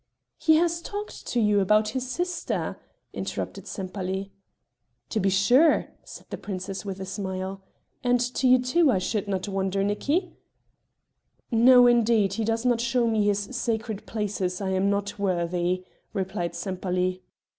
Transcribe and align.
"He 0.39 0.55
has 0.55 0.81
talked 0.81 1.27
to 1.27 1.39
you 1.39 1.59
about 1.59 1.89
his 1.89 2.09
sister?" 2.09 2.79
interrupted 3.13 3.67
Sempaly. 3.67 4.31
"To 5.09 5.19
be 5.19 5.29
sure," 5.29 5.89
said 6.03 6.25
the 6.31 6.39
princess 6.39 6.83
with 6.83 6.99
a 6.99 7.05
smile, 7.05 7.61
"and 8.03 8.19
to 8.19 8.47
you 8.47 8.57
too, 8.57 8.89
I 8.89 8.97
should 8.97 9.27
not 9.27 9.47
wonder, 9.47 9.83
Nicki?" 9.83 10.33
"No 11.51 11.85
indeed, 11.85 12.33
he 12.33 12.43
does 12.43 12.65
not 12.65 12.81
show 12.81 13.05
me 13.05 13.25
his 13.27 13.49
sacred 13.55 14.07
places, 14.07 14.59
I 14.59 14.69
am 14.69 14.89
not 14.89 15.19
worthy," 15.19 15.85
replied 16.13 16.55
Sempaly. 16.55 17.21